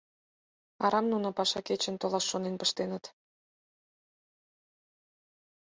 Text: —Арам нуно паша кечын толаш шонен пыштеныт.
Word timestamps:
—Арам 0.85 1.05
нуно 1.13 1.27
паша 1.37 1.59
кечын 1.67 1.95
толаш 2.01 2.25
шонен 2.31 2.55
пыштеныт. 2.61 3.03